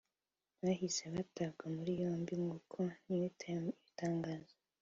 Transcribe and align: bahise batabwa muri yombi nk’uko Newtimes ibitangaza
bahise 0.63 1.03
batabwa 1.15 1.65
muri 1.75 1.91
yombi 2.01 2.33
nk’uko 2.41 2.77
Newtimes 3.09 3.73
ibitangaza 3.79 4.53